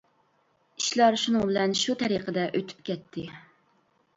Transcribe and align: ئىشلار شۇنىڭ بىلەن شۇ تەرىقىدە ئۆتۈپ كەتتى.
ئىشلار 0.81 1.17
شۇنىڭ 1.23 1.45
بىلەن 1.49 1.77
شۇ 1.81 1.97
تەرىقىدە 2.01 2.47
ئۆتۈپ 2.61 2.83
كەتتى. 2.89 3.29